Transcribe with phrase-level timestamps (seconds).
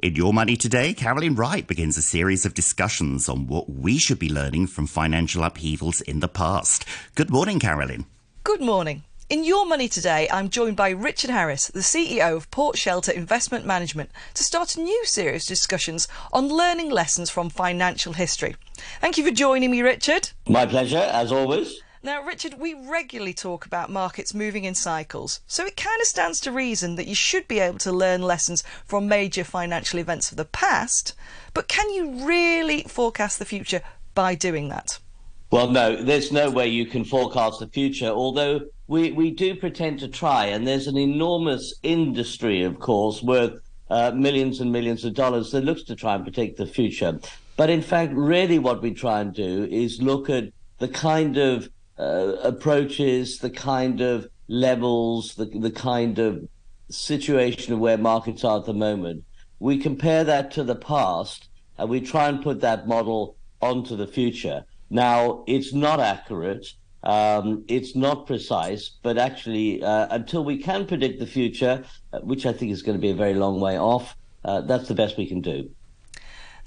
[0.00, 4.20] In Your Money Today, Carolyn Wright begins a series of discussions on what we should
[4.20, 6.84] be learning from financial upheavals in the past.
[7.16, 8.06] Good morning, Carolyn.
[8.44, 9.02] Good morning.
[9.28, 13.66] In Your Money Today, I'm joined by Richard Harris, the CEO of Port Shelter Investment
[13.66, 18.54] Management, to start a new series of discussions on learning lessons from financial history.
[19.00, 20.30] Thank you for joining me, Richard.
[20.48, 21.82] My pleasure, as always.
[22.00, 26.38] Now, Richard, we regularly talk about markets moving in cycles, so it kind of stands
[26.40, 30.36] to reason that you should be able to learn lessons from major financial events of
[30.36, 31.14] the past,
[31.54, 33.82] but can you really forecast the future
[34.14, 35.00] by doing that?
[35.50, 39.98] Well, no, there's no way you can forecast the future, although we, we do pretend
[40.00, 45.14] to try, and there's an enormous industry, of course, worth uh, millions and millions of
[45.14, 47.18] dollars that looks to try and predict the future.
[47.56, 51.68] But in fact, really what we try and do is look at the kind of
[51.98, 56.48] uh, approaches, the kind of levels, the, the kind of
[56.90, 59.24] situation of where markets are at the moment.
[59.58, 64.06] We compare that to the past and we try and put that model onto the
[64.06, 64.64] future.
[64.90, 66.66] Now, it's not accurate.
[67.02, 72.44] Um, it's not precise, but actually, uh, until we can predict the future, uh, which
[72.44, 75.16] I think is going to be a very long way off, uh, that's the best
[75.16, 75.70] we can do.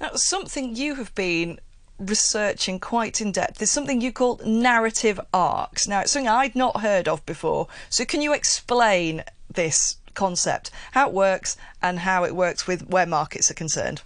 [0.00, 1.60] Now, something you have been
[2.08, 3.58] researching quite in depth.
[3.58, 5.86] There's something you call narrative arcs.
[5.88, 7.68] Now, it's something I'd not heard of before.
[7.88, 13.06] So, can you explain this concept, how it works, and how it works with where
[13.06, 14.02] markets are concerned?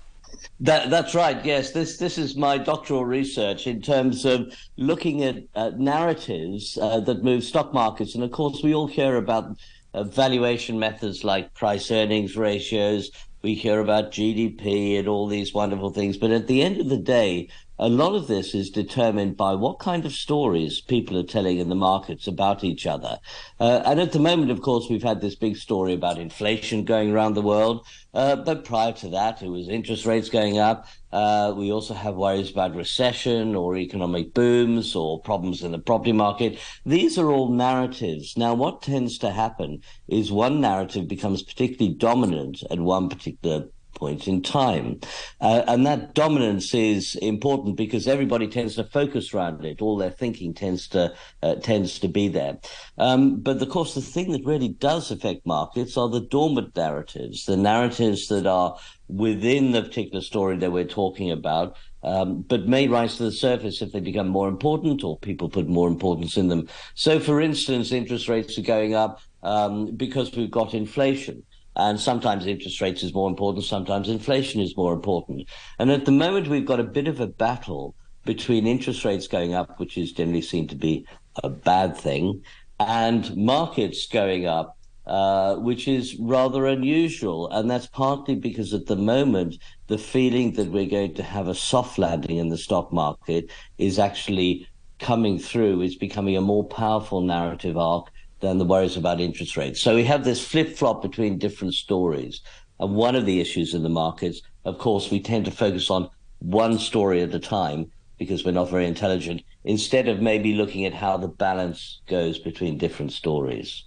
[0.60, 1.44] That, that's right.
[1.44, 7.00] Yes, this this is my doctoral research in terms of looking at uh, narratives uh,
[7.00, 9.58] that move stock markets, and of course, we all hear about
[9.92, 13.10] uh, valuation methods like price earnings ratios.
[13.42, 16.96] We hear about GDP and all these wonderful things, but at the end of the
[16.96, 21.58] day, a lot of this is determined by what kind of stories people are telling
[21.58, 23.18] in the markets about each other.
[23.60, 27.12] Uh, and at the moment, of course, we've had this big story about inflation going
[27.12, 27.86] around the world.
[28.14, 30.86] Uh, but prior to that, it was interest rates going up.
[31.12, 36.12] Uh, we also have worries about recession or economic booms or problems in the property
[36.12, 36.58] market.
[36.86, 38.36] These are all narratives.
[38.38, 44.28] Now, what tends to happen is one narrative becomes particularly dominant at one particular point
[44.28, 45.00] in time.
[45.40, 49.82] Uh, and that dominance is important because everybody tends to focus around it.
[49.82, 51.12] All their thinking tends to
[51.42, 52.58] uh, tends to be there.
[52.98, 57.44] Um, but of course, the thing that really does affect markets are the dormant narratives,
[57.44, 58.76] the narratives that are
[59.08, 61.76] within the particular story that we're talking about.
[62.02, 65.66] Um, but may rise to the surface if they become more important or people put
[65.66, 66.68] more importance in them.
[66.94, 71.42] So, for instance, interest rates are going up um, because we've got inflation.
[71.76, 75.46] And sometimes interest rates is more important, sometimes inflation is more important.
[75.78, 77.94] And at the moment, we've got a bit of a battle
[78.24, 81.06] between interest rates going up, which is generally seen to be
[81.44, 82.42] a bad thing,
[82.80, 87.48] and markets going up, uh, which is rather unusual.
[87.50, 91.54] And that's partly because at the moment, the feeling that we're going to have a
[91.54, 94.66] soft landing in the stock market is actually
[94.98, 98.10] coming through, is becoming a more powerful narrative arc
[98.40, 99.80] than the worries about interest rates.
[99.80, 102.40] So we have this flip flop between different stories.
[102.78, 106.10] And one of the issues in the markets, of course, we tend to focus on
[106.40, 110.94] one story at a time because we're not very intelligent, instead of maybe looking at
[110.94, 113.84] how the balance goes between different stories.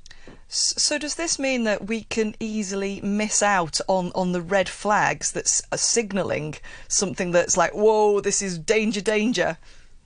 [0.48, 5.32] So does this mean that we can easily miss out on, on the red flags
[5.32, 6.56] that's uh, signalling
[6.88, 9.58] something that's like, whoa, this is danger, danger?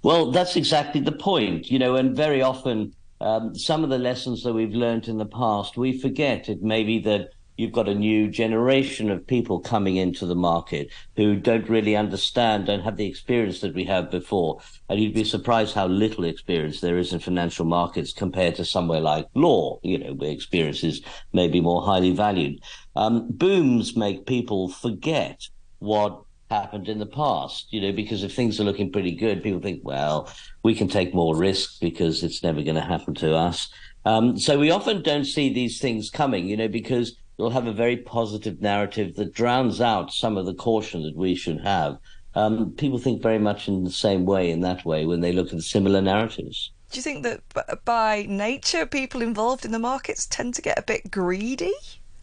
[0.04, 4.44] Well, that's exactly the point, you know, and very often um, some of the lessons
[4.44, 6.50] that we've learned in the past, we forget.
[6.50, 10.90] It may be that you've got a new generation of people coming into the market
[11.16, 14.60] who don't really understand, don't have the experience that we had before.
[14.90, 19.02] And you'd be surprised how little experience there is in financial markets compared to somewhere
[19.02, 21.02] like law, you know, where experience is
[21.32, 22.62] maybe more highly valued.
[22.96, 25.48] Um, booms make people forget
[25.80, 26.24] what
[26.54, 29.82] happened in the past, you know, because if things are looking pretty good, people think,
[29.84, 30.30] well,
[30.64, 33.70] we can take more risk because it's never going to happen to us.
[34.06, 37.74] Um, so we often don't see these things coming, you know, because you'll have a
[37.74, 41.98] very positive narrative that drowns out some of the caution that we should have.
[42.36, 45.54] Um, people think very much in the same way in that way when they look
[45.54, 46.72] at similar narratives.
[46.92, 47.42] Do you think that
[47.86, 51.74] by nature, people involved in the markets tend to get a bit greedy?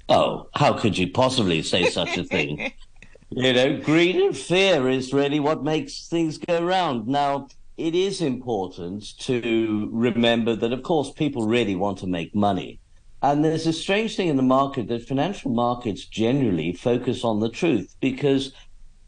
[0.09, 2.73] Oh, how could you possibly say such a thing?
[3.33, 7.07] You know, greed and fear is really what makes things go round.
[7.07, 7.47] Now,
[7.77, 12.81] it is important to remember that, of course, people really want to make money.
[13.23, 17.49] And there's a strange thing in the market that financial markets generally focus on the
[17.49, 18.53] truth because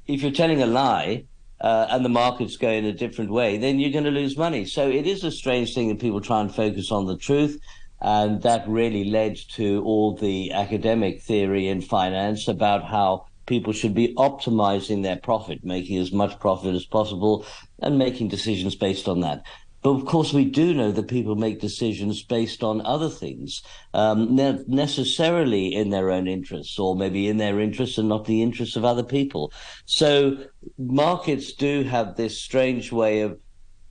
[0.06, 1.24] if you're telling a lie
[1.60, 4.66] uh, and the markets go in a different way, then you're going to lose money.
[4.66, 7.58] So it is a strange thing that people try and focus on the truth.
[8.00, 13.94] And that really led to all the academic theory in finance about how people should
[13.94, 17.44] be optimizing their profit, making as much profit as possible,
[17.81, 19.44] and making decisions based on that.
[19.83, 23.62] But of course, we do know that people make decisions based on other things,
[23.94, 28.77] um, necessarily in their own interests, or maybe in their interests and not the interests
[28.77, 29.53] of other people.
[29.85, 30.39] So
[30.79, 33.39] markets do have this strange way of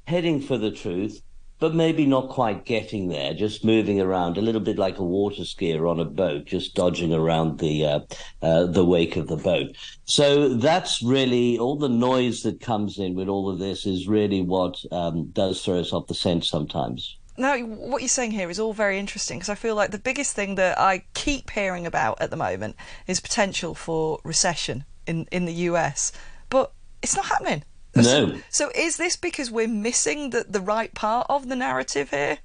[0.07, 1.21] heading for the truth,
[1.61, 5.43] but maybe not quite getting there, just moving around a little bit like a water
[5.43, 7.99] skier on a boat, just dodging around the uh,
[8.41, 9.75] uh, the wake of the boat.
[10.05, 14.41] So that's really all the noise that comes in with all of this is really
[14.41, 17.15] what um, does throw us off the scent sometimes.
[17.37, 20.35] Now, what you're saying here is all very interesting because I feel like the biggest
[20.35, 22.75] thing that I keep hearing about at the moment
[23.05, 26.11] is potential for recession in, in the US,
[26.49, 26.73] but
[27.03, 27.63] it's not happening.
[27.95, 28.03] No.
[28.03, 32.39] So, so is this because we're missing the, the right part of the narrative here?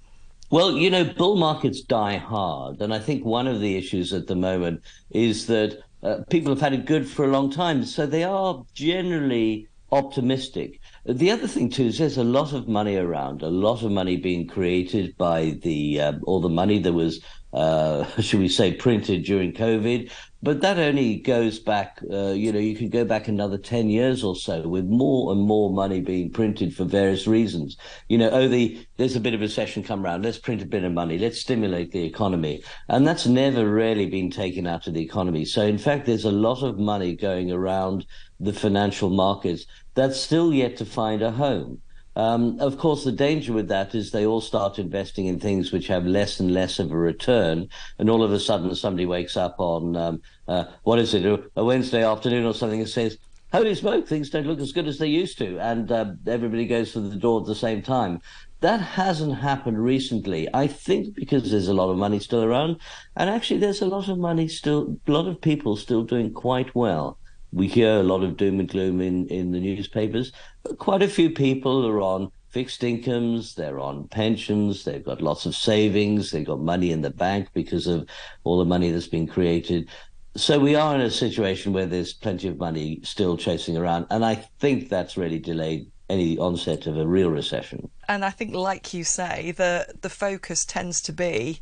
[0.51, 2.81] Well, you know, bull markets die hard.
[2.81, 6.61] And I think one of the issues at the moment is that uh, people have
[6.61, 7.85] had it good for a long time.
[7.85, 10.81] So they are generally optimistic.
[11.05, 14.17] The other thing too is there's a lot of money around, a lot of money
[14.17, 17.23] being created by the uh, all the money that was,
[17.57, 20.13] uh, should we say, printed during COVID.
[20.43, 24.23] But that only goes back, uh, you know, you could go back another 10 years
[24.23, 27.77] or so with more and more money being printed for various reasons.
[28.09, 30.23] You know, oh, the, there's a bit of a recession come around.
[30.23, 31.19] Let's print a bit of money.
[31.19, 32.63] Let's stimulate the economy.
[32.89, 35.47] And that's never really been taken out of the economy.
[35.47, 38.07] So in fact, there's a lot of money going around
[38.39, 39.65] the financial markets
[39.95, 41.81] that's still yet to find a home.
[42.17, 45.87] Um, of course, the danger with that is they all start investing in things which
[45.89, 47.69] have less and less of a return,
[47.99, 51.27] and all of a sudden somebody wakes up on um, uh, what is it,
[51.57, 53.19] a Wednesday afternoon or something, and says,
[53.53, 56.93] "Holy smoke, things don't look as good as they used to," and uh, everybody goes
[56.93, 58.23] for the door at the same time.
[58.61, 60.49] That hasn't happened recently.
[60.55, 62.79] I think because there's a lot of money still around,
[63.15, 66.75] and actually there's a lot of money still, a lot of people still doing quite
[66.75, 67.19] well
[67.57, 70.31] we hear a lot of doom and gloom in, in the newspapers,
[70.79, 75.57] quite a few people are on fixed incomes, they're on pensions, they've got lots of
[75.57, 78.07] savings, they've got money in the bank because of
[78.45, 79.89] all the money that's been created.
[80.37, 84.23] So we are in a situation where there's plenty of money still chasing around, and
[84.23, 87.89] I think that's really delayed any onset of a real recession.
[88.07, 91.61] And I think, like you say, the the focus tends to be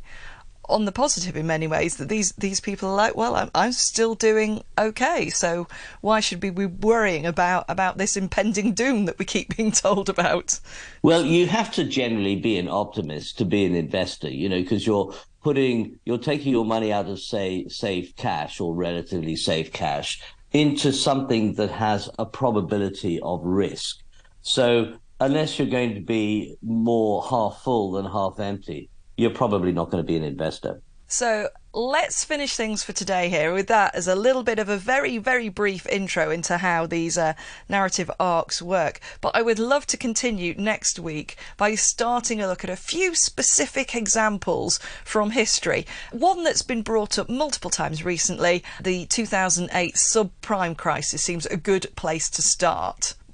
[0.69, 3.71] on the positive in many ways that these these people are like, well, I'm, I'm
[3.71, 5.67] still doing okay, so
[6.01, 10.09] why should we be worrying about about this impending doom that we keep being told
[10.09, 10.59] about?
[11.01, 14.85] Well, you have to generally be an optimist to be an investor, you know, because
[14.85, 20.21] you're putting you're taking your money out of say safe cash or relatively safe cash
[20.51, 23.99] into something that has a probability of risk.
[24.41, 29.89] So unless you're going to be more half full than half empty, you're probably not
[29.89, 30.81] going to be an investor.
[31.07, 34.77] So let's finish things for today here with that as a little bit of a
[34.77, 37.33] very, very brief intro into how these uh,
[37.69, 38.99] narrative arcs work.
[39.21, 43.13] But I would love to continue next week by starting a look at a few
[43.13, 45.85] specific examples from history.
[46.11, 51.87] One that's been brought up multiple times recently the 2008 subprime crisis seems a good
[51.95, 53.15] place to start.